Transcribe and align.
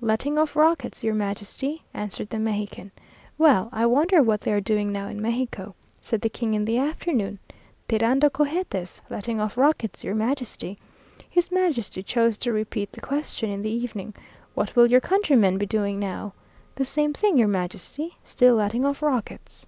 "Letting 0.00 0.38
off 0.38 0.56
rockets, 0.56 1.04
your 1.04 1.12
Majesty," 1.12 1.82
answered 1.92 2.30
the 2.30 2.38
Mexican. 2.38 2.90
"Well 3.36 3.68
I 3.70 3.84
wonder 3.84 4.22
what 4.22 4.40
they 4.40 4.50
are 4.54 4.60
doing 4.62 4.90
now 4.90 5.08
in 5.08 5.20
Mexico!" 5.20 5.74
said 6.00 6.22
the 6.22 6.30
King 6.30 6.54
in 6.54 6.64
the 6.64 6.78
afternoon. 6.78 7.38
"Tirando 7.86 8.30
cohetes 8.30 9.02
letting 9.10 9.42
off 9.42 9.58
rockets, 9.58 10.02
your 10.02 10.14
Majesty." 10.14 10.78
His 11.28 11.52
Majesty 11.52 12.02
chose 12.02 12.38
to 12.38 12.52
repeat 12.54 12.92
the 12.92 13.02
question 13.02 13.50
in 13.50 13.60
the 13.60 13.68
evening. 13.74 14.14
"What 14.54 14.74
will 14.74 14.86
your 14.90 15.02
countrymen 15.02 15.58
be 15.58 15.66
doing 15.66 15.98
now?" 15.98 16.32
"The 16.76 16.86
same 16.86 17.12
thing, 17.12 17.36
your 17.36 17.48
Majesty. 17.48 18.16
Still 18.24 18.54
letting 18.54 18.86
off 18.86 19.02
rockets." 19.02 19.66